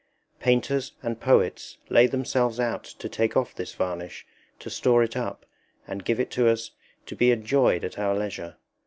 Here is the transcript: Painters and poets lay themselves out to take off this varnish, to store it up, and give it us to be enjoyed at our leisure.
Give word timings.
Painters 0.39 0.93
and 1.03 1.19
poets 1.19 1.77
lay 1.87 2.07
themselves 2.07 2.59
out 2.59 2.83
to 2.85 3.07
take 3.07 3.37
off 3.37 3.53
this 3.53 3.75
varnish, 3.75 4.25
to 4.57 4.67
store 4.67 5.03
it 5.03 5.15
up, 5.15 5.45
and 5.87 6.03
give 6.03 6.19
it 6.19 6.35
us 6.39 6.71
to 7.05 7.15
be 7.15 7.29
enjoyed 7.29 7.83
at 7.85 7.99
our 7.99 8.15
leisure. 8.15 8.55